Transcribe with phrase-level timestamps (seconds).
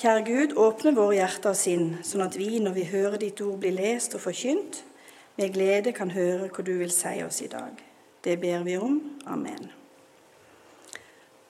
[0.00, 3.58] Kjære Gud, åpne våre hjerter og sinn, sånn at vi, når vi hører ditt ord
[3.60, 4.78] bli lest og forkynt,
[5.36, 7.76] med glede kan høre hva du vil si oss i dag.
[8.24, 8.96] Det ber vi om.
[9.28, 9.68] Amen.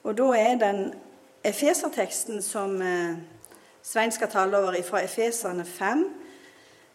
[0.03, 0.81] Og da er den
[1.47, 3.15] Efeserteksten som eh,
[3.87, 6.03] Svein skal tale over fra Efeserne 5,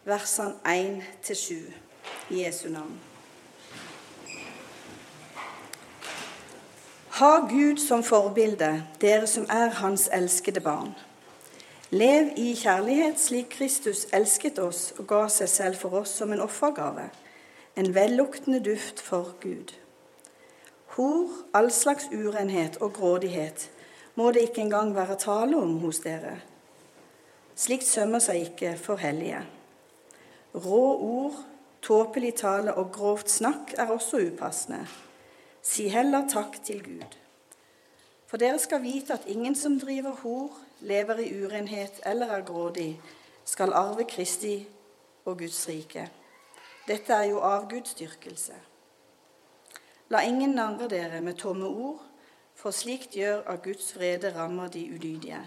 [0.05, 1.57] versene 1-7
[2.37, 2.93] i Jesu navn.
[7.17, 10.93] Ha Gud som forbilde, dere som er Hans elskede barn.
[11.89, 16.41] Lev i kjærlighet slik Kristus elsket oss og ga seg selv for oss som en
[16.43, 17.05] offergave,
[17.79, 19.71] en velluktende duft for Gud.
[20.97, 23.69] Hor, all slags urenhet og grådighet
[24.19, 26.41] må det ikke engang være tale om hos dere.
[27.55, 29.45] Slikt sømmer seg ikke for hellige.
[30.59, 31.39] Rå ord,
[31.81, 34.83] tåpelig tale og grovt snakk er også upassende.
[35.63, 37.19] Si heller takk til Gud.
[38.27, 43.01] For dere skal vite at ingen som driver hor, lever i urenhet eller er grådig,
[43.45, 44.67] skal arve Kristi
[45.25, 46.11] og Guds rike.
[46.87, 48.53] Dette er jo avgudsdyrkelse.
[50.09, 52.03] La ingen angre dere med tomme ord,
[52.55, 55.41] for slikt gjør at Guds vrede rammer de ulydige.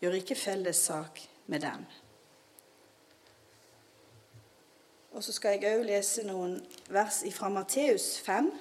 [0.00, 1.84] Gjør ikke felles sak med dem.
[5.12, 8.52] Og så skal jeg òg lese noen vers fra Matteus 5,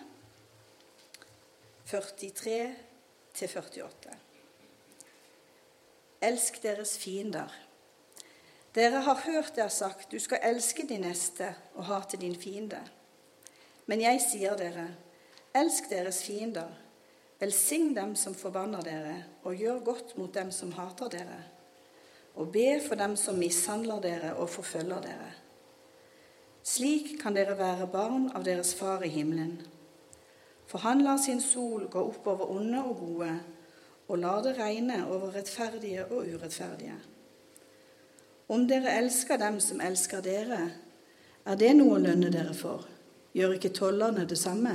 [1.89, 4.28] 43-48.
[6.21, 7.47] Elsk deres fiender.
[8.75, 12.81] Dere har hørt det er sagt, du skal elske din neste og hate din fiende.
[13.87, 14.89] Men jeg sier dere,
[15.55, 16.69] elsk deres fiender.
[17.39, 19.15] Velsign dem som forbanner dere,
[19.47, 21.39] og gjør godt mot dem som hater dere.
[22.35, 25.29] Og be for dem som mishandler dere og forfølger dere.
[26.63, 29.61] Slik kan dere være barn av deres Far i himmelen.
[30.67, 33.31] For han lar sin sol gå opp over onde og gode,
[34.09, 36.97] og lar det regne over rettferdige og urettferdige.
[38.49, 40.63] Om dere elsker dem som elsker dere,
[41.45, 42.87] er det noe å lønne dere for?
[43.37, 44.73] Gjør ikke tollerne det samme?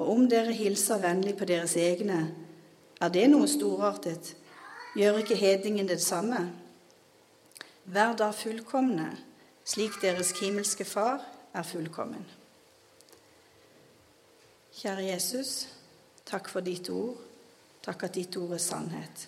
[0.00, 2.22] Og om dere hilser vennlig på deres egne,
[3.00, 4.34] er det noe storartet?
[4.96, 6.46] Gjør ikke hedningen det samme?
[7.84, 9.12] Vær da fullkomne,
[9.64, 11.20] slik deres himmelske Far
[11.52, 12.24] er fullkommen.
[14.80, 15.68] Kjære Jesus,
[16.24, 17.29] takk for ditt ord.
[17.84, 19.26] Takk at ditt ord er sannhet.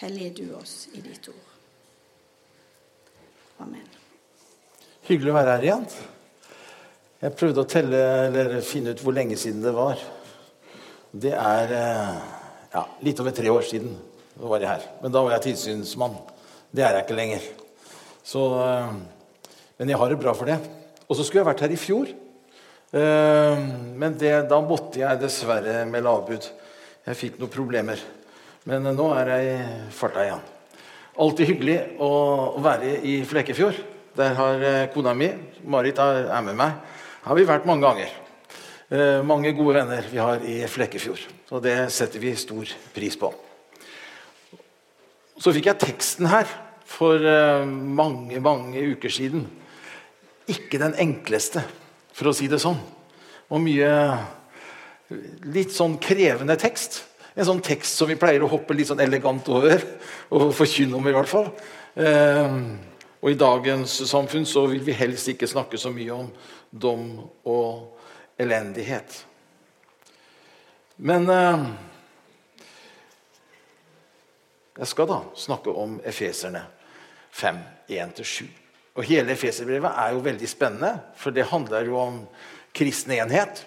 [0.00, 1.48] Hellige du oss i ditt ord.
[3.62, 3.84] Amen.
[5.06, 5.84] Hyggelig å være her igjen.
[7.22, 10.00] Jeg prøvde å telle, eller finne ut hvor lenge siden det var.
[11.12, 12.16] Det er eh,
[12.72, 13.92] ja, litt over tre år siden
[14.32, 14.86] da var jeg her.
[15.02, 16.16] Men da var jeg tilsynsmann.
[16.72, 17.44] Det er jeg ikke lenger.
[18.24, 18.94] Så, eh,
[19.78, 20.56] men jeg har det bra for det.
[21.04, 22.10] Og så skulle jeg vært her i fjor.
[22.96, 23.62] Eh,
[24.00, 26.48] men det, da måtte jeg dessverre melde avbud.
[27.06, 28.02] Jeg fikk noen problemer.
[28.68, 30.42] Men nå er jeg i farta igjen.
[31.22, 32.12] Alltid hyggelig å
[32.62, 33.80] være i Flekkefjord.
[34.16, 35.30] Der har kona mi,
[35.64, 38.10] Marit, er med meg har vi vært mange ganger.
[38.92, 41.22] Eh, mange gode venner vi har i Flekkefjord.
[41.54, 43.30] Og det setter vi stor pris på.
[45.38, 46.50] Så fikk jeg teksten her
[46.88, 49.46] for eh, mange, mange uker siden.
[50.50, 51.62] Ikke den enkleste,
[52.12, 52.80] for å si det sånn.
[53.52, 53.92] Og mye
[55.54, 57.02] litt sånn krevende tekst.
[57.34, 59.84] En sånn tekst som vi pleier å hoppe litt sånn elegant over.
[60.36, 61.48] Og forkynne om, i hvert fall.
[61.96, 62.56] Eh,
[63.22, 66.30] og i dagens samfunn så vil vi helst ikke snakke så mye om
[66.70, 67.06] dom
[67.48, 68.00] og
[68.40, 69.20] elendighet.
[71.02, 71.64] Men eh,
[74.78, 76.64] jeg skal da snakke om Efeserne
[77.32, 78.48] 5, 1-7.
[78.92, 82.18] Og Hele Efeserbrevet er jo veldig spennende, for det handler jo om
[82.76, 83.64] kristen enhet.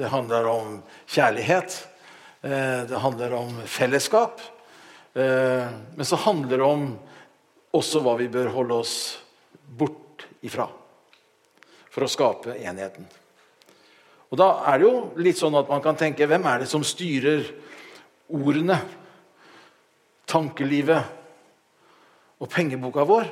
[0.00, 1.88] Det handler om kjærlighet.
[2.40, 4.40] Eh, det handler om fellesskap.
[5.12, 6.86] Eh, men så handler det om
[7.76, 8.94] også hva vi bør holde oss
[9.60, 10.70] bort ifra
[11.92, 13.04] for å skape enheten.
[14.30, 16.80] Og Da er det jo litt sånn at man kan tenke hvem er det som
[16.80, 17.44] styrer
[18.32, 18.80] ordene,
[20.24, 21.04] tankelivet
[22.40, 23.28] og pengeboka vår?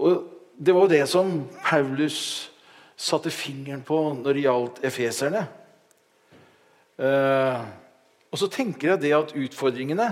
[0.00, 2.48] Og Det var jo det som Paulus
[2.98, 5.44] satte fingeren på når det gjaldt efeserne.
[6.98, 7.66] Eh,
[8.28, 10.08] og så tenker jeg det at utfordringene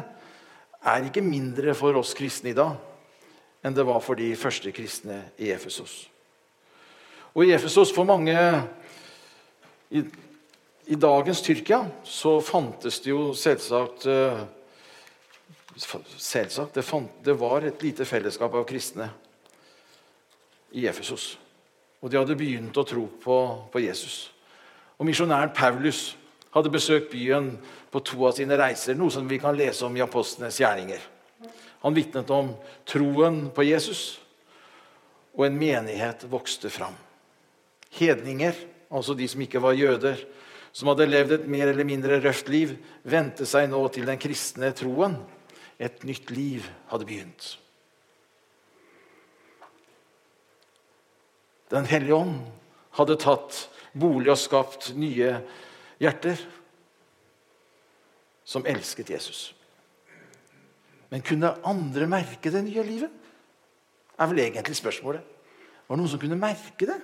[0.86, 2.76] er ikke mindre for oss kristne i dag
[3.66, 6.04] enn det var for de første kristne i Efesos.
[7.34, 8.36] Og i Efesos, for mange
[9.90, 10.04] i,
[10.86, 14.44] i, dagens Tyrkia, så fantes det jo selvsagt eh,
[15.76, 19.10] Selvsagt, det, fant, det var et lite fellesskap av kristne
[20.72, 21.34] i Efesos.
[22.02, 23.36] Og de hadde begynt å tro på,
[23.72, 24.30] på Jesus.
[24.96, 26.14] Og misjonæren Paulus
[26.54, 27.54] hadde besøkt byen
[27.92, 31.02] på to av sine reiser, noe som vi kan lese om i apostlenes gjerninger.
[31.84, 32.54] Han vitnet om
[32.88, 34.18] troen på Jesus,
[35.36, 36.96] og en menighet vokste fram.
[37.98, 38.56] Hedninger,
[38.88, 40.20] altså de som ikke var jøder,
[40.76, 44.72] som hadde levd et mer eller mindre røft liv, vendte seg nå til den kristne
[44.76, 45.16] troen.
[45.80, 47.54] Et nytt liv hadde begynt.
[51.70, 52.38] Den hellige ånd
[52.96, 53.66] hadde tatt
[53.96, 55.32] bolig og skapt nye
[56.02, 56.40] hjerter
[58.46, 59.50] som elsket Jesus.
[61.10, 63.22] Men kunne andre merke det nye livet?
[64.18, 65.20] er vel egentlig spørsmålet.
[65.86, 66.96] Var det noen som kunne merke det?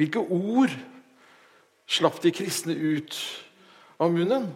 [0.00, 0.72] Hvilke ord
[1.90, 3.16] slapp de kristne ut
[4.00, 4.48] av munnen?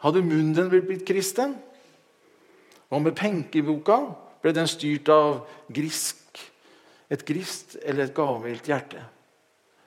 [0.00, 1.56] Hadde munnen blitt kristen?
[2.88, 3.98] Hva med penkeboka?
[4.40, 5.42] Ble den styrt av
[5.74, 6.38] grisk,
[7.10, 9.02] et grist eller et gavmildt hjerte?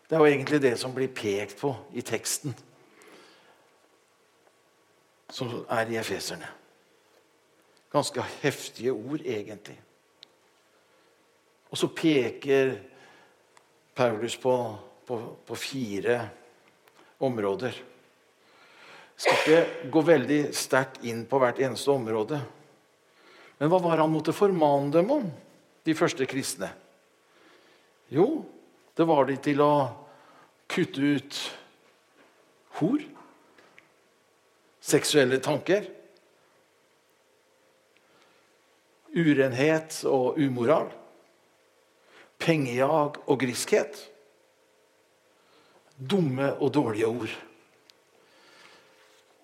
[0.08, 2.54] Det er jo egentlig det som blir pekt på i teksten,
[5.34, 6.50] som er i Efeserne.
[7.94, 9.78] Ganske heftige ord, egentlig.
[11.74, 12.76] Og så peker
[13.96, 14.54] Paulus på,
[15.06, 16.20] på, på fire
[17.20, 17.74] områder.
[19.14, 22.42] Jeg skal ikke gå veldig sterkt inn på hvert eneste område.
[23.58, 25.28] Men hva var han måtte formane dem om,
[25.86, 26.70] de første kristne?
[28.14, 28.46] Jo,
[28.94, 29.74] det var de til å
[30.70, 31.38] kutte ut
[32.78, 33.02] hor,
[34.84, 35.88] seksuelle tanker,
[39.14, 40.92] urenhet og umoral,
[42.38, 43.98] pengejag og griskhet,
[45.98, 47.34] dumme og dårlige ord.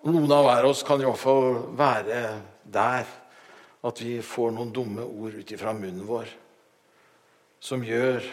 [0.06, 2.22] Noen av hver oss kan iallfall være
[2.70, 3.10] der
[3.82, 6.30] at vi får noen dumme ord ut ifra munnen vår
[7.60, 8.24] som gjør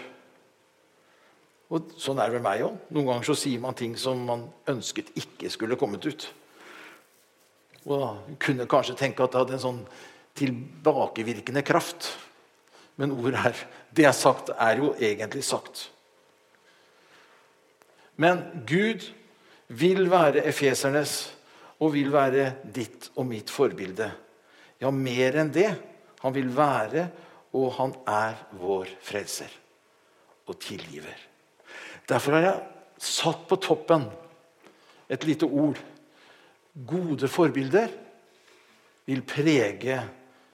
[1.68, 2.76] og Sånn er det med meg òg.
[2.96, 6.28] Noen ganger så sier man ting som man ønsket ikke skulle kommet ut.
[7.88, 9.82] Og kunne kanskje tenke at det hadde en sånn
[10.38, 12.14] tilbakevirkende kraft.
[12.96, 13.66] Men ordet er
[13.98, 15.90] Det er sagt, er jo egentlig sagt.
[18.16, 19.08] Men Gud
[19.68, 21.32] vil være efesernes
[21.80, 24.12] og vil være ditt og mitt forbilde.
[24.82, 25.72] Ja, mer enn det.
[26.22, 27.08] Han vil være,
[27.54, 29.50] og han er vår frelser
[30.48, 31.27] og tilgiver.
[32.08, 34.08] Derfor har jeg satt på toppen
[35.12, 35.80] et lite ord.
[36.88, 37.92] Gode forbilder
[39.08, 40.00] vil prege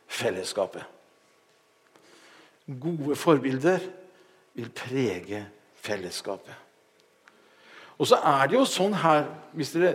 [0.07, 0.83] fellesskapet.
[2.67, 3.85] Gode forbilder
[4.53, 5.41] vil prege
[5.83, 6.55] fellesskapet.
[7.97, 9.93] Og så er det jo sånn her, hvis dere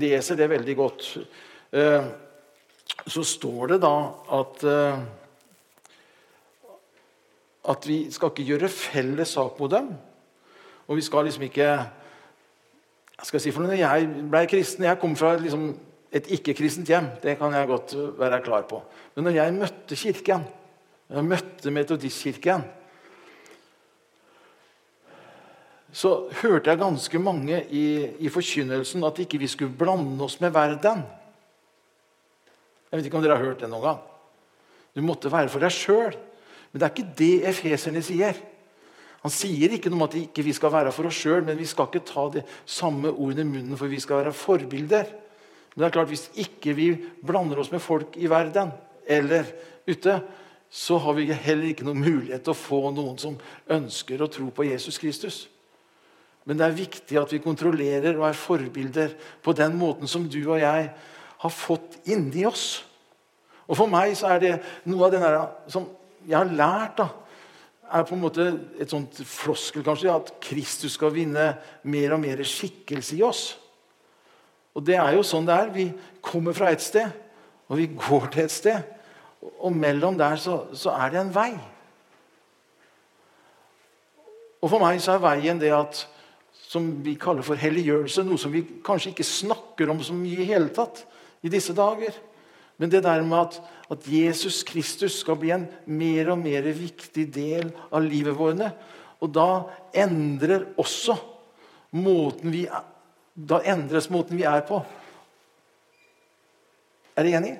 [0.00, 1.08] leser det veldig godt,
[1.76, 2.06] eh,
[3.04, 3.96] så står det da
[4.38, 5.04] at eh,
[7.64, 9.94] at vi skal ikke gjøre felles sak mot dem.
[10.86, 11.68] Og vi skal liksom ikke
[13.14, 15.68] jeg skal si for noe, jeg ble kristen Jeg kom fra liksom
[16.14, 17.08] et ikke-kristent hjem.
[17.22, 18.78] Det kan jeg godt være klar på.
[19.16, 20.44] Men når jeg møtte kirken,
[21.10, 22.62] jeg møtte Metodistkirken,
[25.94, 27.86] så hørte jeg ganske mange i,
[28.26, 31.02] i forkynnelsen at ikke vi skulle blande oss med verden.
[32.90, 34.00] Jeg vet ikke om dere har hørt det noen gang.
[34.94, 36.14] Du måtte være for deg sjøl.
[36.70, 38.38] Men det er ikke det efeserne sier.
[39.24, 41.66] Han sier ikke noe om at vi ikke skal være for oss sjøl, men vi
[41.68, 45.14] skal ikke ta de samme ordene i munnen, for vi skal være forbilder.
[45.74, 46.88] Men det er klart, Hvis ikke vi
[47.24, 48.70] blander oss med folk i verden
[49.06, 49.48] eller
[49.88, 50.20] ute,
[50.70, 53.36] så har vi heller ikke noen mulighet til å få noen som
[53.70, 55.48] ønsker å tro på Jesus Kristus.
[56.44, 60.40] Men det er viktig at vi kontrollerer og er forbilder på den måten som du
[60.42, 60.88] og jeg
[61.44, 62.82] har fått inni oss.
[63.64, 64.54] Og For meg så er det
[64.90, 65.88] noe av det som
[66.24, 67.08] jeg har lært da,
[67.92, 68.46] er på en måte
[68.80, 71.52] et sånt floskel kanskje, at Kristus skal vinne
[71.88, 73.44] mer og mer skikkelse i oss.
[74.74, 75.70] Og det er jo sånn det er.
[75.74, 75.86] Vi
[76.24, 77.12] kommer fra et sted,
[77.68, 78.90] og vi går til et sted.
[79.60, 81.52] Og mellom der så, så er det en vei.
[84.64, 86.06] Og for meg så er veien det at
[86.64, 90.48] som vi kaller for helliggjørelse, noe som vi kanskje ikke snakker om så mye i
[90.48, 91.04] hele tatt
[91.44, 92.16] i disse dager.
[92.78, 97.28] Men det der med at, at, Jesus Kristus skal bli en mer og mer viktig
[97.34, 98.64] del av livet vårt.
[99.22, 99.48] Og da
[99.94, 101.16] endrer også
[101.94, 102.90] måten vi er,
[103.34, 104.76] Da endres måten vi er på.
[107.18, 107.56] Er dere enig?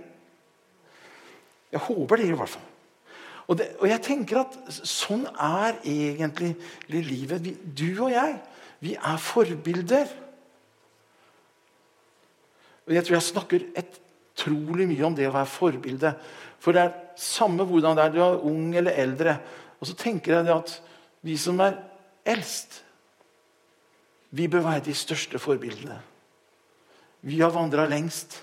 [1.72, 2.68] Jeg håper det, i hvert fall.
[3.48, 6.54] Og, det, og, jeg tenker at sånn er egentlig
[6.94, 7.42] livet.
[7.42, 8.36] Vi, du og jeg,
[8.78, 10.14] vi er forbilder.
[12.86, 14.00] Og jeg tror jeg snakker et
[14.34, 16.14] utrolig mye om det å være forbilde.
[16.58, 19.36] For det er samme hvordan det er du er ung eller eldre.
[19.78, 20.74] Og så tenker jeg at
[21.24, 21.78] vi som er
[22.26, 22.82] eldst,
[24.34, 26.00] vi bør være de største forbildene.
[27.24, 28.40] Vi har vandra lengst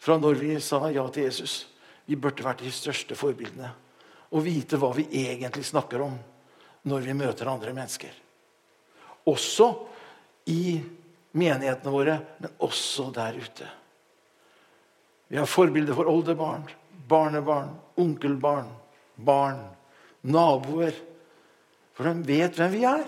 [0.00, 1.66] fra når vi sa ja til Jesus.
[2.08, 3.70] Vi burde vært de største forbildene
[4.30, 6.14] og vite hva vi egentlig snakker om
[6.88, 8.14] når vi møter andre mennesker.
[9.28, 9.66] Også
[10.50, 10.80] i
[11.36, 13.68] menighetene våre, men også der ute.
[15.30, 16.64] Vi har forbilder for oldebarn,
[17.08, 17.70] barnebarn,
[18.00, 18.66] onkelbarn,
[19.14, 19.62] barn,
[20.26, 20.96] naboer.
[21.94, 23.04] For de vet hvem vi er.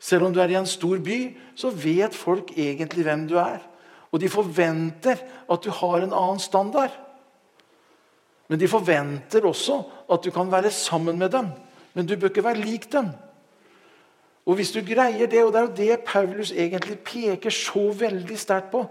[0.00, 1.18] Selv om du er i en stor by,
[1.58, 3.58] så vet folk egentlig hvem du er.
[4.10, 5.18] Og de forventer
[5.50, 6.94] at du har en annen standard.
[8.50, 11.50] Men de forventer også at du kan være sammen med dem.
[11.94, 13.10] Men du bør ikke være lik dem.
[14.48, 18.38] Og hvis du greier det, og det er jo det Paulus egentlig peker så veldig
[18.38, 18.84] sterkt på,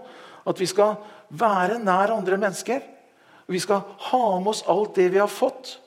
[0.46, 0.94] at vi skal
[1.28, 2.80] være nær andre mennesker.
[3.46, 3.80] og Vi skal
[4.10, 5.78] ha med oss alt det vi har fått.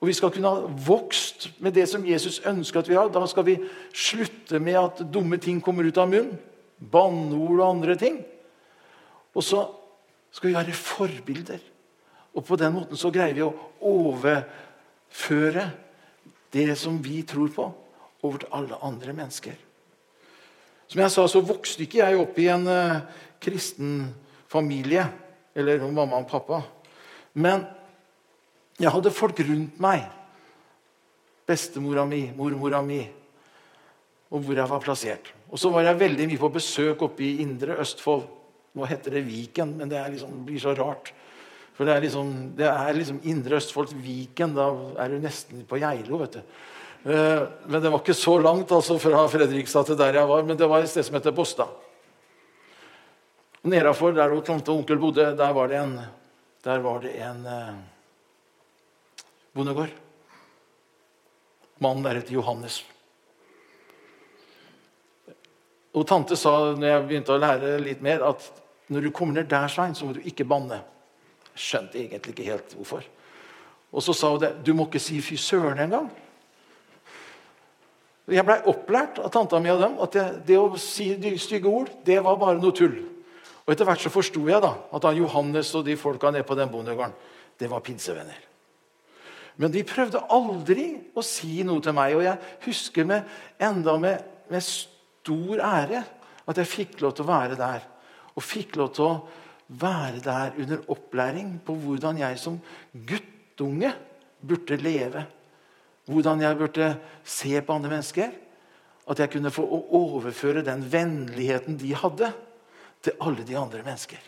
[0.00, 3.08] Og vi skal kunne ha vokst med det som Jesus ønsker at vi har.
[3.08, 3.56] Da skal vi
[3.94, 6.36] slutte med at dumme ting kommer ut av munnen.
[6.76, 8.20] Banneord og andre ting.
[9.34, 9.62] Og så
[10.30, 11.62] skal vi være forbilder.
[12.36, 15.70] Og på den måten så greier vi å overføre
[16.52, 17.70] det som vi tror på,
[18.26, 19.56] over til alle andre mennesker.
[20.86, 23.00] Som jeg sa, så vokste ikke jeg opp i en uh,
[23.42, 23.98] kristen
[24.50, 25.06] familie.
[25.56, 26.60] Eller mamma og pappa.
[27.40, 27.64] Men
[28.76, 30.04] jeg hadde folk rundt meg.
[31.46, 32.98] Bestemora mi, mormora mi,
[34.34, 35.28] og hvor jeg var plassert.
[35.46, 38.24] Og så var jeg veldig mye på besøk oppe i Indre Østfold.
[38.76, 41.12] Nå heter det Viken, men det liksom, blir så rart.
[41.76, 44.56] For det er liksom, det er liksom Indre Østfold, Viken.
[44.58, 44.66] Da
[45.04, 46.18] er du nesten på Geilo.
[46.24, 46.58] vet du.
[47.06, 50.42] Eh, men det var ikke så langt altså fra Fredrikstad til der jeg var.
[50.42, 51.70] Men det var et sted som heter Båstad.
[53.66, 55.94] Nedafor, der hvor tante og onkel bodde, der var det en,
[56.64, 57.78] der var det en eh,
[59.54, 59.94] bondegård.
[61.78, 62.82] Mannen der het Johannes.
[65.94, 68.50] Og Tante sa når jeg begynte å lære litt mer, at
[68.92, 70.82] når du kommer ned der, Svein, så må du ikke banne
[71.56, 73.06] skjønte egentlig ikke helt hvorfor.
[73.94, 74.52] Og så sa hun det.
[74.66, 76.10] Du må ikke si 'fy søren' engang.
[78.26, 81.70] Jeg blei opplært av tanta mi og dem at det, det, å si de stygge
[81.70, 82.96] ord, det var bare noe tull.
[83.66, 86.58] Og Etter hvert så forsto jeg da at da Johannes og de folka nede på
[86.58, 87.14] den bondegården,
[87.58, 88.42] det var pinsevenner.
[89.56, 92.16] Men de prøvde aldri å si noe til meg.
[92.18, 93.24] Og jeg husker med,
[93.62, 96.02] enda med, med stor ære
[96.46, 97.86] at jeg fikk lov til å være der.
[98.36, 99.14] Og fikk lov til å
[99.80, 102.60] være der under opplæring på hvordan jeg som
[102.92, 103.94] guttunge
[104.46, 105.24] burde leve.
[106.06, 106.88] Hvordan jeg burde
[107.24, 108.30] se på andre mennesker.
[109.10, 109.62] At jeg kunne få
[109.94, 112.32] overføre den vennligheten de hadde,
[113.02, 114.18] til alle de andre mennesker.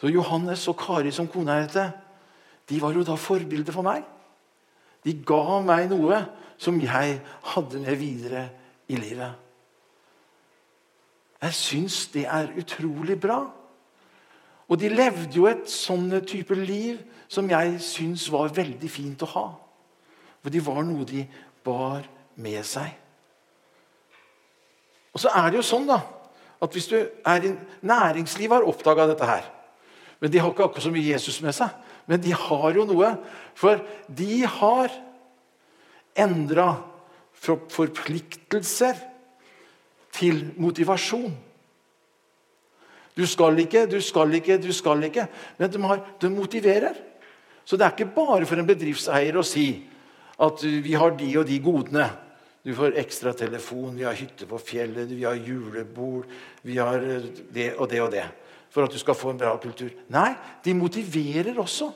[0.00, 1.90] Så Johannes og Kari som kona heter,
[2.68, 4.04] de var jo da forbilder for meg.
[5.04, 6.22] De ga meg noe
[6.56, 7.18] som jeg
[7.52, 8.46] hadde med videre
[8.88, 9.34] i livet.
[11.44, 13.42] Jeg syns det er utrolig bra.
[14.68, 19.30] Og de levde jo et sånn type liv som jeg syns var veldig fint å
[19.34, 19.46] ha.
[20.44, 21.24] For de var noe de
[21.64, 22.04] bar
[22.36, 22.90] med seg.
[25.14, 26.02] Og så er det jo sånn da,
[26.60, 27.54] at hvis du er i
[27.86, 29.46] Næringslivet har oppdaga dette her.
[30.20, 31.72] Men de har ikke akkurat så mye Jesus med seg.
[32.10, 33.14] Men de har jo noe.
[33.56, 34.92] For de har
[36.18, 36.68] endra
[37.44, 39.00] forpliktelser
[40.14, 41.32] til motivasjon.
[43.14, 45.26] Du skal ikke, du skal ikke, du skal ikke.
[45.58, 46.96] Men de, har, de motiverer.
[47.64, 49.68] Så det er ikke bare for en bedriftseier å si
[50.38, 52.08] at vi har de og de godene.
[52.64, 56.24] Du får ekstra telefon, vi har hytte på fjellet, vi har julebord,
[56.64, 57.02] vi har
[57.52, 58.24] det og det og det.
[58.72, 59.92] For at du skal få en bra kultur.
[60.10, 60.32] Nei,
[60.64, 61.90] de motiverer også.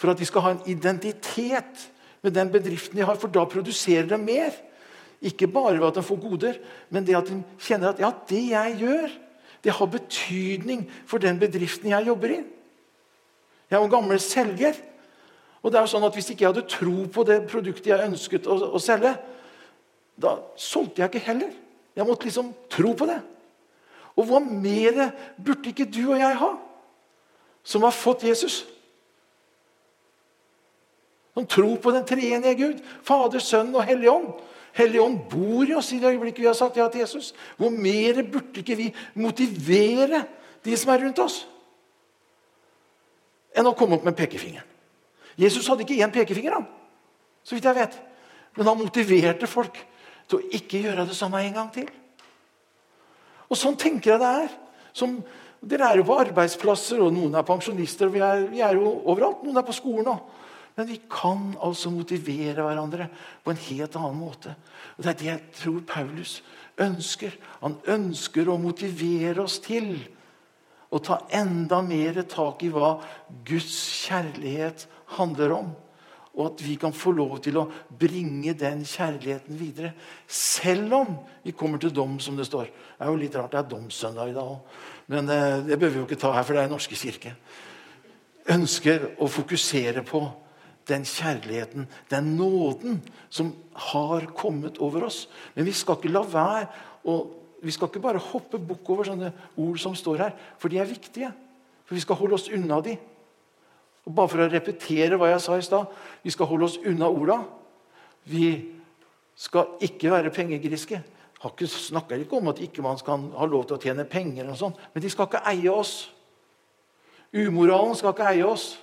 [0.00, 1.88] For at de skal ha en identitet
[2.22, 4.54] med den bedriften de har, for da produserer de mer.
[5.20, 8.44] Ikke bare ved at de får goder, men det at de kjenner at ja, det
[8.54, 9.18] jeg gjør,
[9.60, 12.38] det har betydning for den bedriften jeg jobber i.
[13.70, 14.78] Jeg en gammel selger.
[15.60, 18.08] Og det er jo sånn at Hvis ikke jeg hadde tro på det produktet jeg
[18.08, 19.12] ønsket å, å selge,
[20.20, 21.52] da solgte jeg ikke heller.
[21.96, 23.18] Jeg måtte liksom tro på det.
[24.16, 26.50] Og hva mer burde ikke du og jeg ha,
[27.64, 28.62] som har fått Jesus?
[31.36, 34.32] Som tror på den treenige Gud, Fader, Sønn og Hellig Ånd.
[34.76, 37.32] Hellig Ånd bor i oss i det øyeblikket vi har sagt ja til Jesus.
[37.58, 40.24] Hvor mer burde ikke vi motivere
[40.64, 41.42] de som er rundt oss,
[43.56, 44.66] enn å komme opp med pekefingeren?
[45.40, 46.66] Jesus hadde ikke én pekefinger, han,
[47.42, 47.96] så vidt jeg vet.
[48.58, 49.78] Men han motiverte folk
[50.28, 51.88] til å ikke gjøre det samme en gang til.
[53.50, 54.52] Og Sånn tenker jeg det er.
[54.94, 55.16] Som,
[55.60, 58.06] dere er jo på arbeidsplasser, og noen er pensjonister.
[58.06, 59.42] og vi er, vi er jo overalt.
[59.46, 60.22] Noen er på skolen òg.
[60.76, 63.08] Men vi kan altså motivere hverandre
[63.44, 64.54] på en helt annen måte.
[64.96, 66.36] Og Det er det jeg tror Paulus
[66.80, 67.34] ønsker.
[67.60, 69.96] Han ønsker å motivere oss til
[70.90, 72.96] å ta enda mer tak i hva
[73.46, 74.86] Guds kjærlighet
[75.16, 75.70] handler om.
[76.38, 77.66] Og at vi kan få lov til å
[77.98, 79.92] bringe den kjærligheten videre.
[80.30, 82.70] Selv om vi kommer til dom, som det står.
[82.70, 84.78] Det er jo litt rart det er domssøndag i dag òg.
[85.10, 87.34] Men eh, det bør vi jo ikke ta her, for det er Norske kirke.
[88.50, 90.22] Ønsker å fokusere på
[90.90, 93.52] den kjærligheten, den nåden, som
[93.90, 95.24] har kommet over oss.
[95.54, 96.66] Men vi skal ikke la være
[97.10, 97.20] å
[97.60, 100.86] Vi skal ikke bare hoppe bukk over sånne ord som står her, for de er
[100.88, 101.28] viktige.
[101.84, 102.94] For vi skal holde oss unna de.
[104.08, 105.90] Og Bare for å repetere hva jeg sa i stad
[106.24, 107.40] vi skal holde oss unna orda.
[108.30, 108.52] Vi
[109.40, 111.02] skal ikke være pengegriske.
[111.40, 114.58] Jeg snakker ikke om at ikke man skal ha lov til å tjene penger, og
[114.60, 116.10] sånt, men de skal ikke eie oss.
[117.32, 118.74] Umoralen skal ikke eie oss.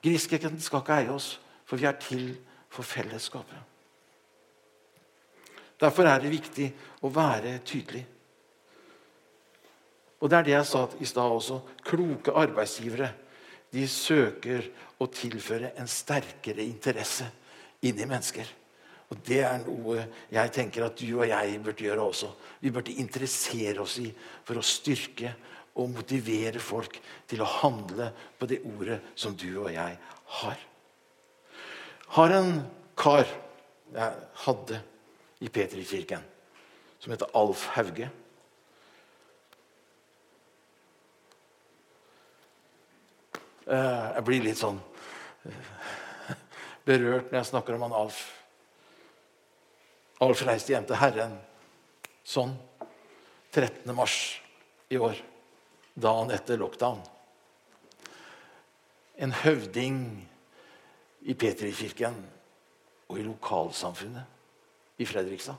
[0.00, 1.34] Griskheten skal ikke eie oss,
[1.68, 2.30] for vi er til
[2.72, 3.58] for fellesskapet.
[5.80, 6.70] Derfor er det viktig
[7.04, 8.02] å være tydelig.
[10.20, 11.60] Og det er det jeg sa i stad også.
[11.84, 13.08] Kloke arbeidsgivere
[13.70, 14.66] de søker
[15.00, 17.28] å tilføre en sterkere interesse
[17.86, 18.48] inni mennesker.
[19.10, 22.30] Og Det er noe jeg tenker at du og jeg burde gjøre også.
[22.62, 24.10] Vi burde interessere oss i
[24.46, 25.34] for å styrke
[25.80, 26.98] og motivere folk
[27.30, 29.96] til å handle på det ordet som du og jeg
[30.40, 30.62] har.
[32.10, 32.52] Har en
[32.98, 33.26] kar
[33.94, 34.80] jeg hadde
[35.42, 36.22] i Petrikirken,
[37.00, 38.10] som heter Alf Hauge.
[43.76, 44.80] Jeg blir litt sånn
[45.46, 45.70] eh,
[46.86, 48.20] berørt når jeg snakker om han Alf.
[50.20, 51.36] Alf reiste hjem til Herren
[52.26, 52.56] sånn
[53.52, 53.94] 13.
[53.94, 54.16] mars
[54.90, 55.18] i år
[55.94, 57.00] dagen etter lockdown.
[59.20, 59.98] En høvding
[61.28, 62.16] i Petrikirken
[63.10, 65.58] og i lokalsamfunnet i Fredrikstad.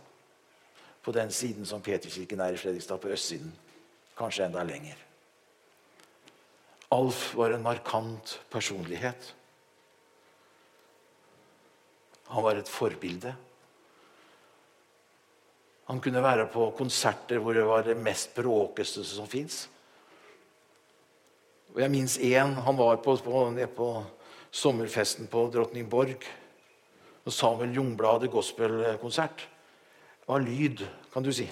[1.01, 3.51] På den siden som Peterkirken er i Fredrikstad, på østsiden.
[4.18, 4.98] Kanskje enda lenger.
[6.91, 9.36] Alf var en markant personlighet.
[12.32, 13.32] Han var et forbilde.
[15.91, 19.65] Han kunne være på konserter hvor det var det mest bråkeste som fins.
[21.75, 22.54] Jeg minnes én.
[22.63, 23.41] Han var på, på,
[23.75, 23.89] på
[24.51, 26.27] sommerfesten på Drottningborg.
[27.25, 29.47] Og Samuel Jungbladet gospelkonsert.
[30.19, 31.47] Det var lyd, kan du si.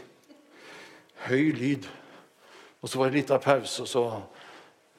[1.28, 1.88] Høy lyd.
[2.82, 4.04] Og så var det litt av pause, og så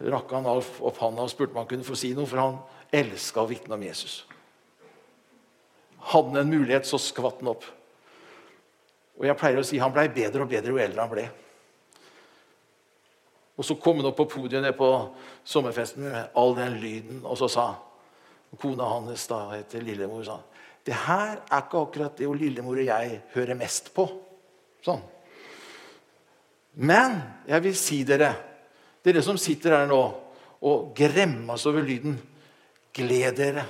[0.01, 2.59] rakk han opp handa og spurte om han kunne få si noe, for han
[2.95, 4.23] elska å vitne om Jesus.
[6.11, 7.67] Hadde han en mulighet, så skvatt han opp.
[9.21, 11.27] Og jeg pleier å si han blei bedre og bedre jo eldre han ble.
[13.61, 14.89] Og så kom han opp på podiet nede på
[15.45, 17.67] sommerfesten med all den lyden, og så sa
[18.59, 20.41] kona hans, da heter Lillemor, sa
[20.87, 24.07] det her er ikke akkurat det Lillemor og jeg hører mest på.
[24.81, 25.03] Sånn.
[26.81, 28.31] Men jeg vil si dere,
[29.05, 30.01] dere som sitter her nå
[30.61, 32.19] og gremmes over lyden,
[32.93, 33.65] gled dere.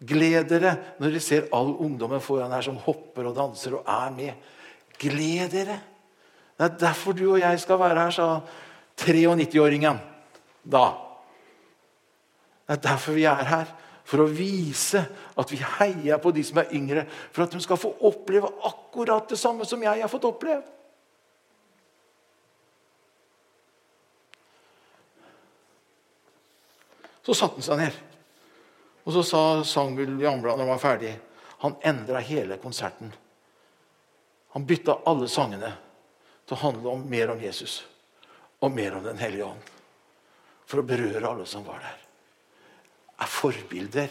[0.00, 4.16] Gled dere når dere ser all ungdommen foran her som hopper og danser og er
[4.16, 4.48] med.
[5.00, 5.78] Gled dere.
[6.56, 8.40] Det er derfor du og jeg skal være her, sa
[9.00, 10.00] 93-åringen
[10.60, 10.88] da.
[12.66, 13.70] Det er derfor vi er her.
[14.10, 15.04] For å vise
[15.38, 17.04] at vi heier på de som er yngre.
[17.30, 20.64] For at de skal få oppleve akkurat det samme som jeg har fått oppleve.
[27.26, 27.98] Så satte han seg ned.
[29.04, 31.12] Og så sa Samuel Jamblad når han var ferdig
[31.60, 33.12] Han endra hele konserten.
[34.54, 35.70] Han bytta alle sangene
[36.46, 37.82] til å handle om, mer om Jesus
[38.60, 39.68] og mer om Den hellige ånd.
[40.66, 41.98] For å berøre alle som var der.
[43.20, 44.10] Er forbilder.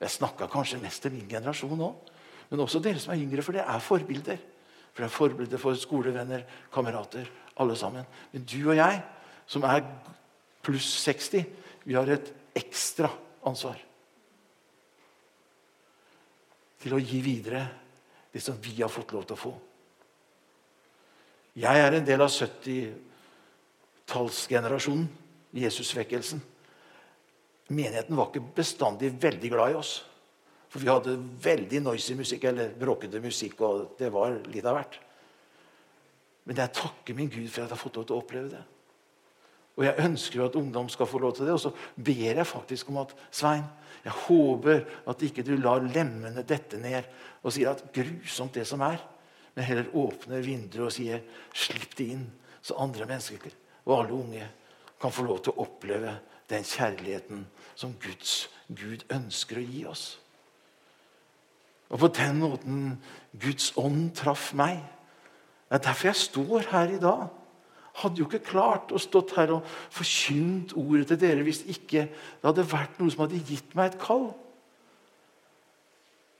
[0.00, 2.10] Jeg snakka kanskje mest til min generasjon òg.
[2.50, 4.38] Men også dere som er yngre, for det er forbilder.
[4.90, 6.42] For det er forbilder for skolevenner,
[6.74, 7.28] kamerater,
[7.62, 8.06] alle sammen.
[8.32, 9.02] Men du og jeg,
[9.46, 9.84] som er
[10.66, 11.44] pluss 60,
[11.84, 13.10] vi har et ekstra
[13.46, 13.78] ansvar.
[16.80, 17.68] Til å gi videre
[18.32, 19.54] det som vi har fått lov til å få.
[21.60, 25.08] Jeg er en del av 70-tallsgenerasjonen,
[25.60, 26.40] Jesusvekkelsen.
[27.74, 29.92] Menigheten var ikke bestandig veldig glad i oss.
[30.70, 34.94] For vi hadde veldig noisy musikk, eller bråkete musikk, og det var litt av hvert.
[36.46, 38.62] Men jeg takker min Gud for at jeg har fått lov til å oppleve det.
[39.80, 41.54] Og jeg ønsker jo at ungdom skal få lov til det.
[41.56, 43.64] Og så ber jeg faktisk om at Svein,
[44.04, 47.08] jeg håper at ikke du lar lemmene dette ned
[47.40, 49.00] og sier at grusomt det som er
[49.54, 52.30] men heller åpner vinduet og sier 'slipp det inn',
[52.62, 53.50] så andre mennesker
[53.84, 54.48] og alle unge
[55.00, 56.18] kan få lov til å oppleve
[56.50, 60.20] den kjærligheten som Guds, Gud ønsker å gi oss.
[61.90, 63.02] Og på den måten
[63.40, 64.80] Guds ånd traff meg.
[65.68, 67.28] Det er derfor jeg står her i dag.
[68.00, 72.46] Hadde jo ikke klart å stått her og forkynt ordet til dere hvis ikke det
[72.46, 74.30] hadde vært noe som hadde gitt meg et kall.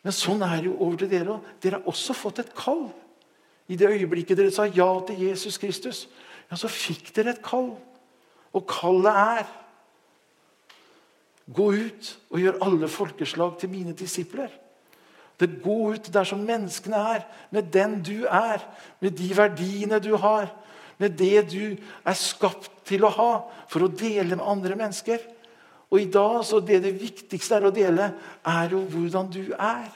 [0.01, 1.53] Men sånn er det jo over til dere òg.
[1.61, 2.87] Dere har også fått et kall.
[3.70, 6.07] I det øyeblikket dere sa ja til Jesus Kristus,
[6.49, 7.75] ja, så fikk dere et kall.
[8.57, 9.57] Og kallet er
[11.51, 14.53] Gå ut og gjør alle folkeslag til mine disipler.
[15.40, 18.62] Det Gå ut der som menneskene er, med den du er,
[19.01, 20.53] med de verdiene du har,
[21.00, 23.30] med det du er skapt til å ha,
[23.70, 25.22] for å dele med andre mennesker.
[25.90, 28.10] Og i dag så det, det viktigste er å dele,
[28.46, 29.88] er jo hvordan du er.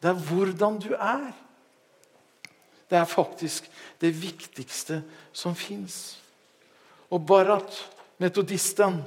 [0.00, 1.28] Det er hvordan du er.
[2.86, 3.68] Det er faktisk
[4.00, 5.00] det viktigste
[5.34, 6.16] som fins.
[7.10, 7.76] Og Barat,
[8.22, 9.00] metodisten,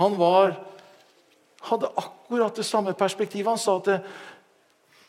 [0.00, 0.56] han var,
[1.68, 3.52] hadde akkurat det samme perspektivet.
[3.52, 4.02] Han sa til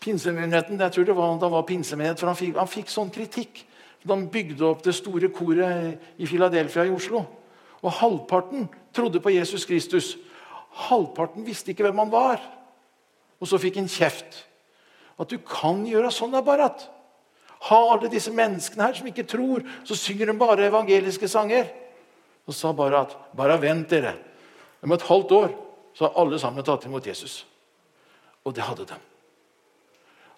[0.02, 3.66] pinsemyndigheten jeg tror det var, da var pinsemenighet, for han fikk, han fikk sånn kritikk
[4.10, 7.22] han bygde opp det store koret i Philadelphia i Oslo.
[7.82, 10.16] Og halvparten trodde på Jesus Kristus.
[10.88, 12.42] Halvparten visste ikke hvem han var.
[13.42, 14.46] Og så fikk han kjeft.
[15.22, 16.88] At du kan gjøre sånn, da, Barat.
[17.70, 21.70] Ha alle disse menneskene her som ikke tror, så synger de bare evangeliske sanger.
[22.50, 24.16] Og sa bare at bare vent dere.
[24.82, 25.54] Om et halvt år
[25.94, 27.44] så har alle sammen tatt imot Jesus.
[28.46, 28.98] Og det hadde de.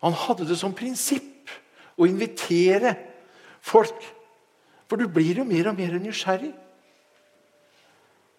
[0.04, 1.52] Han hadde det som prinsipp
[1.96, 2.96] å invitere
[3.64, 4.04] folk.
[4.90, 6.52] For du blir jo mer og mer nysgjerrig.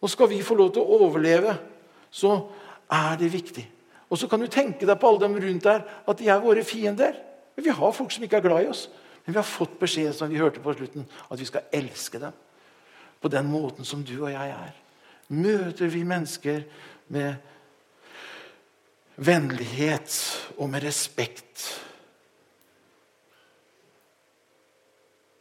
[0.05, 1.55] Og skal vi få lov til å overleve,
[2.13, 2.37] så
[2.93, 3.65] er det viktig.
[4.13, 6.65] Og så kan du tenke deg på alle dem rundt der at de er våre
[6.67, 7.17] fiender.
[7.57, 8.89] Men Vi har folk som ikke er glad i oss.
[9.25, 12.35] Men vi har fått beskjed som vi hørte på slutten, at vi skal elske dem
[13.25, 14.75] på den måten som du og jeg er.
[15.33, 16.67] Møter vi mennesker
[17.09, 17.35] med
[19.17, 20.13] vennlighet
[20.59, 21.65] og med respekt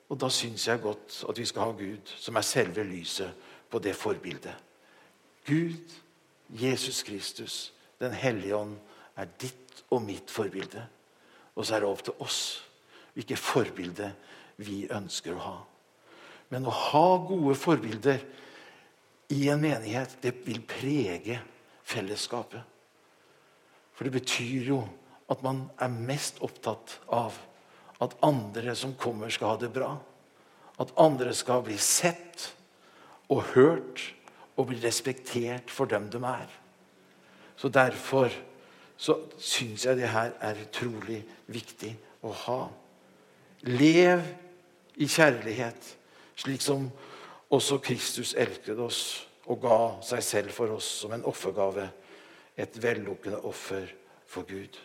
[0.09, 3.31] Og da syns jeg godt at vi skal ha Gud, som er selve lyset
[3.69, 4.55] på det forbildet.
[5.47, 5.79] Gud,
[6.49, 8.75] Jesus Kristus, Den hellige ånd,
[9.15, 10.81] er ditt og mitt forbilde.
[11.55, 12.39] Og så er det opp til oss
[13.13, 14.09] hvilket forbilde
[14.57, 15.57] vi ønsker å ha.
[16.49, 18.19] Men å ha gode forbilder
[19.33, 21.39] i en menighet, det vil prege
[21.87, 22.61] fellesskapet.
[23.93, 24.81] For det betyr jo
[25.31, 27.37] at man er mest opptatt av
[28.01, 29.93] at andre som kommer, skal ha det bra.
[30.82, 32.49] At andre skal bli sett
[33.29, 34.01] og hørt
[34.58, 36.49] og bli respektert for dem de er.
[37.58, 38.34] Så Derfor
[38.97, 41.91] så syns jeg det her er utrolig viktig
[42.23, 42.62] å ha.
[43.67, 44.21] Lev
[44.95, 45.89] i kjærlighet,
[46.39, 46.88] slik som
[47.53, 49.01] også Kristus elsket oss
[49.49, 51.89] og ga seg selv for oss som en offergave.
[52.56, 53.88] Et vellukkende offer
[54.29, 54.77] for Gud.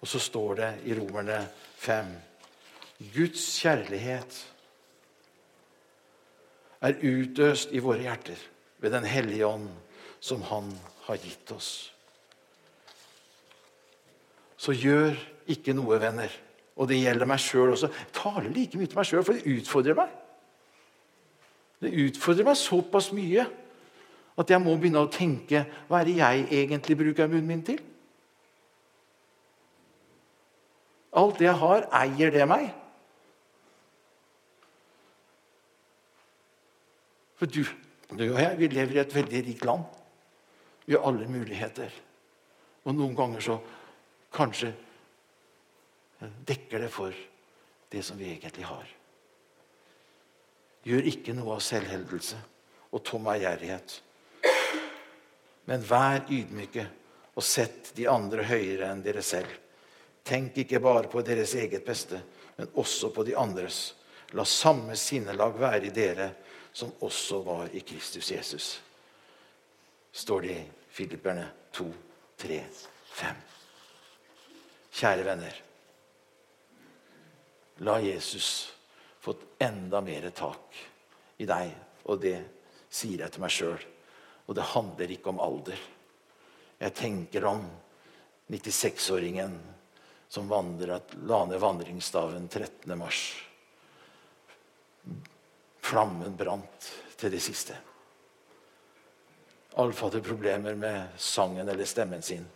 [0.00, 1.42] Og så står det i Romerne
[1.80, 2.10] 5
[3.14, 4.38] Guds kjærlighet
[6.80, 8.40] er utøst i våre hjerter
[8.80, 9.68] ved Den hellige ånd,
[10.20, 10.72] som Han
[11.06, 11.92] har gitt oss.
[14.56, 15.16] Så gjør
[15.48, 16.32] ikke noe, venner.
[16.76, 17.88] Og det gjelder meg sjøl også.
[17.88, 20.12] Jeg taler like mye til meg sjøl, for det utfordrer meg.
[21.80, 23.46] Det utfordrer meg såpass mye
[24.40, 27.80] at jeg må begynne å tenke hva er det jeg egentlig bruker munnen min til?
[31.20, 32.68] Alt det jeg har, eier det meg?
[37.40, 37.64] For du,
[38.12, 39.84] du og jeg vi lever i et veldig rikt land.
[40.84, 41.92] Vi har alle muligheter.
[42.84, 43.58] Og noen ganger så
[44.34, 44.72] kanskje
[46.48, 47.16] dekker det for
[47.90, 48.84] det som vi egentlig har.
[50.84, 52.38] Gjør ikke noe av selvheldelse
[52.90, 53.96] og tom ærgjerrighet.
[55.68, 56.86] Men vær ydmyke
[57.36, 59.52] og sett de andre høyere enn dere selv.
[60.24, 62.20] Tenk ikke bare på deres eget beste,
[62.56, 63.94] men også på de andres.
[64.36, 66.30] La samme sinnelag være i dere
[66.72, 68.68] som også var i Kristus Jesus.
[70.12, 71.86] Står det i Filipperne 2,
[72.36, 72.60] 3,
[73.14, 73.40] 5.
[74.90, 75.62] Kjære venner.
[77.86, 78.74] La Jesus
[79.20, 80.76] få enda mer tak
[81.40, 81.72] i deg.
[82.10, 82.36] Og det
[82.90, 83.82] sier jeg til meg sjøl.
[84.48, 85.78] Og det handler ikke om alder.
[86.80, 87.62] Jeg tenker om
[88.50, 89.54] 96-åringen
[90.30, 92.98] som vandret, la ned vandringsstaven 13.
[92.98, 93.20] mars.
[95.82, 97.74] Flammen brant til det siste.
[99.82, 102.46] Alf hadde problemer med sangen eller stemmen sin.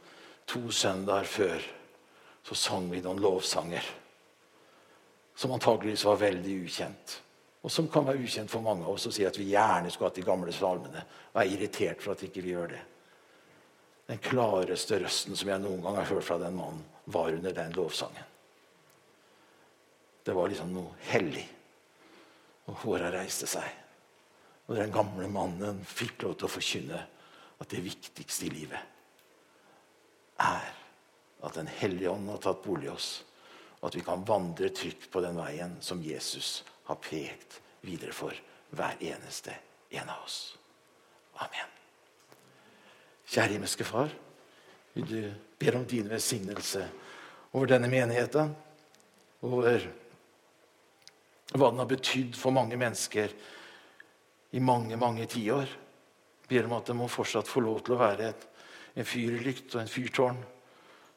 [0.47, 1.67] To søndager før
[2.47, 3.91] så sang vi noen lovsanger
[5.35, 7.21] som antageligvis var veldig ukjent.
[7.65, 10.13] Og som kan være ukjent for mange av oss og si at vi gjerne skulle
[10.13, 11.03] hatt de gamle salmene.
[11.33, 12.83] Og er irritert for at ikke vi gjør det.
[14.09, 17.73] Den klareste røsten som jeg noen gang har hørt fra den mannen, var under den
[17.77, 18.31] lovsangen.
[20.25, 21.45] Det var liksom noe hellig.
[22.69, 23.67] Og håra reiste seg.
[24.65, 27.01] Og den gamle mannen fikk lov til å forkynne
[27.61, 28.91] at det viktigste i livet
[30.41, 30.73] er
[31.45, 33.09] at Den hellige ånd har tatt bolig i oss,
[33.83, 38.33] og at vi kan vandre trygt på den veien som Jesus har pekt videre for
[38.73, 39.53] hver eneste
[39.93, 40.57] en av oss.
[41.45, 41.74] Amen.
[43.31, 44.13] Kjære himmelske Far.
[44.95, 46.85] Du ber om din velsignelse
[47.53, 48.55] over denne menigheten.
[49.45, 49.87] Over
[51.55, 53.33] hva den har betydd for mange mennesker
[54.55, 55.71] i mange, mange tiår.
[56.49, 58.49] Ber om at det må fortsatt få lov til å være et,
[58.95, 60.41] en fyrlykt og en fyrtårn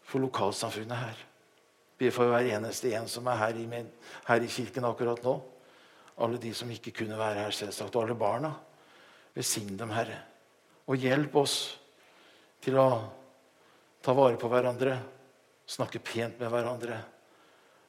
[0.08, 1.24] for lokalsamfunnet her.
[1.98, 3.66] Ber for hver eneste en som er her i,
[4.28, 5.36] her i kirken akkurat nå.
[6.24, 7.96] Alle de som ikke kunne være her, selvsagt.
[7.96, 8.54] Og alle barna.
[9.36, 10.18] Besign dem, Herre.
[10.90, 11.58] Og hjelp oss
[12.64, 12.90] til å
[14.04, 14.98] ta vare på hverandre,
[15.68, 17.00] snakke pent med hverandre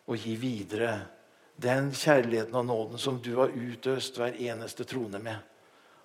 [0.09, 0.93] og gi videre
[1.59, 5.39] den kjærligheten og nåden som du har utøst hver eneste trone med.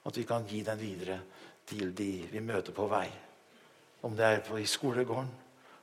[0.03, 1.19] At vi kan gi den videre
[1.69, 3.07] til de vi møter på vei.
[4.03, 5.29] Om det er på, i skolegården,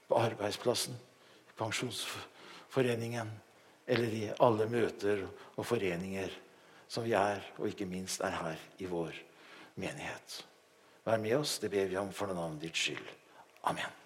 [0.08, 0.94] på arbeidsplassen,
[1.48, 3.30] i pensjonsforeningen
[3.90, 5.24] eller i alle møter
[5.56, 6.34] og foreninger
[6.90, 9.14] som vi er, og ikke minst er her i vår
[9.78, 10.40] menighet.
[11.10, 13.08] Vær med oss, det ber vi om for navnet ditt skyld.
[13.66, 13.99] Amen.